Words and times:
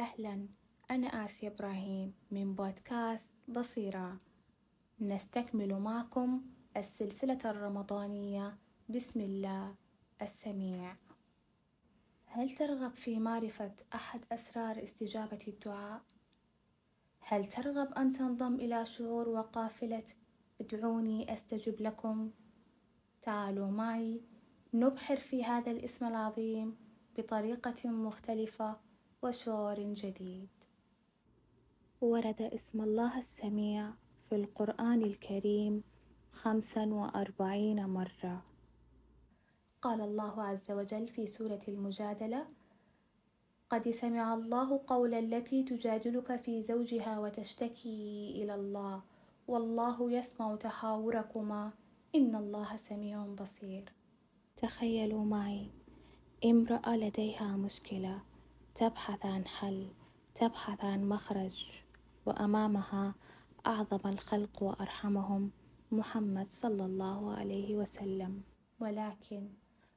أهلا. 0.00 0.46
أنا 0.90 1.06
آسيا 1.24 1.48
إبراهيم 1.48 2.14
من 2.30 2.54
بودكاست 2.54 3.32
بصيرة. 3.48 4.18
نستكمل 5.00 5.78
معكم 5.78 6.42
السلسلة 6.76 7.38
الرمضانية. 7.44 8.58
بسم 8.88 9.20
الله 9.20 9.74
السميع. 10.22 10.96
هل 12.26 12.50
ترغب 12.50 12.94
في 12.94 13.18
معرفة 13.18 13.72
أحد 13.94 14.20
أسرار 14.32 14.82
استجابة 14.82 15.38
الدعاء؟ 15.48 16.02
هل 17.20 17.44
ترغب 17.44 17.92
أن 17.94 18.12
تنضم 18.12 18.54
إلى 18.54 18.86
شعور 18.86 19.28
وقافلة؟ 19.28 20.04
ادعوني 20.60 21.32
أستجب 21.32 21.80
لكم؟ 21.80 22.30
تعالوا 23.22 23.70
معي. 23.70 24.20
نبحر 24.74 25.16
في 25.16 25.44
هذا 25.44 25.70
الاسم 25.70 26.06
العظيم 26.06 26.76
بطريقة 27.18 27.90
مختلفة 27.90 28.89
وشعور 29.22 29.80
جديد. 29.80 30.48
ورد 32.00 32.42
اسم 32.42 32.80
الله 32.80 33.18
السميع 33.18 33.90
في 34.28 34.34
القرآن 34.36 35.02
الكريم 35.02 35.82
خمسا 36.32 36.84
وأربعين 36.86 37.86
مرة. 37.86 38.42
قال 39.82 40.00
الله 40.00 40.42
عز 40.42 40.70
وجل 40.70 41.08
في 41.08 41.26
سورة 41.26 41.60
المجادلة 41.68 42.46
قد 43.70 43.90
سمع 43.90 44.34
الله 44.34 44.80
قول 44.86 45.14
التي 45.14 45.62
تجادلك 45.62 46.36
في 46.36 46.62
زوجها 46.62 47.18
وتشتكي 47.18 48.32
إلى 48.42 48.54
الله 48.54 49.02
والله 49.48 50.12
يسمع 50.12 50.56
تحاوركما 50.56 51.72
إن 52.14 52.36
الله 52.36 52.76
سميع 52.76 53.26
بصير. 53.26 53.92
تخيلوا 54.56 55.24
معي 55.24 55.70
امرأة 56.44 56.96
لديها 56.96 57.56
مشكلة. 57.56 58.29
تبحث 58.74 59.26
عن 59.26 59.46
حل 59.46 59.88
تبحث 60.34 60.84
عن 60.84 61.08
مخرج 61.08 61.66
وأمامها 62.26 63.14
أعظم 63.66 64.08
الخلق 64.08 64.62
وأرحمهم 64.62 65.50
محمد 65.92 66.50
صلى 66.50 66.84
الله 66.84 67.34
عليه 67.36 67.76
وسلم. 67.76 68.42
ولكن 68.80 69.48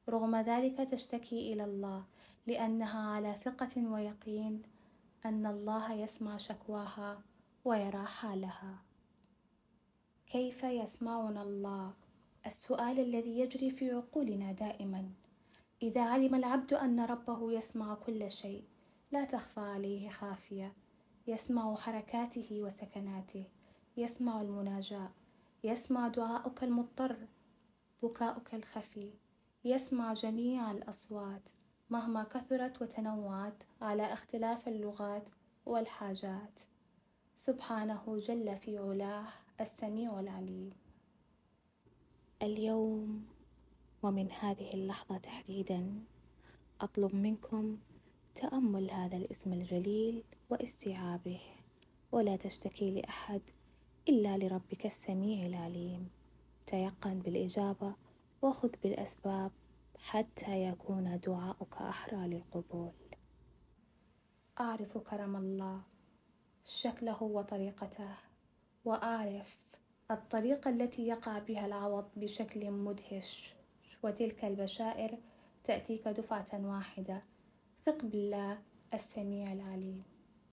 رغم 0.10 0.36
ذلك 0.36 0.78
تشتكي 0.78 1.54
إلى 1.54 1.64
الله 1.64 2.06
لأنها 2.48 3.10
على 3.10 3.40
ثقة 3.44 3.88
ويقين 3.88 4.62
أن 5.26 5.46
الله 5.46 5.94
يسمع 5.94 6.38
شكواها 6.38 7.22
ويرى 7.66 8.06
حالها. 8.06 8.78
كيف 10.28 10.64
يسمعنا 10.64 11.42
الله؟ 11.42 11.94
السؤال 12.46 13.00
الذي 13.00 13.40
يجري 13.40 13.72
في 13.72 13.92
عقولنا 13.92 14.52
دائما. 14.52 15.10
إذا 15.84 16.02
علم 16.04 16.36
العبد 16.36 16.74
أن 16.74 17.00
ربه 17.00 17.52
يسمع 17.52 17.96
كل 17.96 18.32
شيء 18.32 18.64
لا 19.12 19.26
تخفى 19.26 19.60
عليه 19.60 20.10
خافية. 20.10 20.74
يسمع 21.28 21.76
حركاته 21.76 22.62
وسكناته. 22.62 23.46
يسمع 23.98 24.42
المناجاة. 24.42 25.12
يسمع 25.64 26.08
دعاءك 26.08 26.64
المضطر 26.64 27.28
بكاؤك 28.04 28.56
الخفي. 28.56 29.14
يسمع 29.66 30.14
جميع 30.14 30.72
الأصوات 30.72 31.50
مهما 31.90 32.24
كثرت 32.24 32.82
وتنوعت 32.82 33.64
على 33.82 34.14
اختلاف 34.14 34.68
اللغات 34.68 35.30
والحاجات. 35.66 36.60
سبحانه 37.36 38.18
جل 38.20 38.58
في 38.58 38.78
علاه 38.78 39.28
السميع 39.62 40.20
العليم. 40.20 40.70
اليوم 42.42 43.26
ومن 44.04 44.32
هذه 44.32 44.70
اللحظة 44.74 45.18
تحديدا 45.18 46.04
أطلب 46.82 47.16
منكم 47.16 47.78
تأمل 48.36 48.92
هذا 48.92 49.18
الاسم 49.18 49.54
الجليل 49.54 50.24
واستيعابه 50.50 51.42
ولا 52.12 52.36
تشتكي 52.36 52.92
لأحد 52.92 53.42
إلا 54.10 54.38
لربك 54.38 54.86
السميع 54.86 55.46
العليم. 55.46 56.10
تيقن 56.68 57.20
بالإجابة 57.20 57.96
وخذ 58.42 58.70
بالأسباب 58.84 59.52
حتى 59.98 60.64
يكون 60.64 61.20
دعاؤك 61.20 61.78
أحرى 61.78 62.28
للقبول. 62.28 62.92
أعرف 64.60 64.98
كرم 64.98 65.36
الله 65.36 65.82
شكله 66.64 67.24
وطريقته 67.24 68.10
وأعرف 68.86 69.58
الطريقة 70.12 70.70
التي 70.70 71.08
يقع 71.08 71.40
بها 71.40 71.66
العوض 71.66 72.06
بشكل 72.16 72.72
مدهش. 72.72 73.63
وتلك 74.04 74.46
البشائر 74.46 75.18
تأتيك 75.64 76.08
دفعة 76.08 76.48
واحدة. 76.54 77.22
ثق 77.86 78.06
بالله 78.06 78.58
السميع 78.94 79.54
العليم. 79.54 80.13